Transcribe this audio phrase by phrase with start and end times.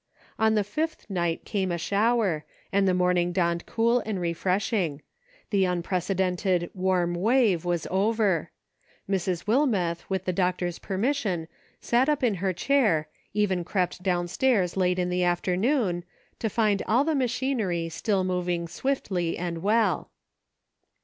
[0.39, 5.03] On the fifth night came a shower, and the morn ing dawned cool and refreshing;
[5.51, 8.49] the unprece dented" warm wave" was over.
[9.07, 9.45] Mrs.
[9.45, 11.47] Wilmeth, with the doctor's permission,
[11.81, 16.03] sat up in her chair, even crept down stairs, late in the afternoon,
[16.39, 20.09] to find all the machinery still moving swiftly and well.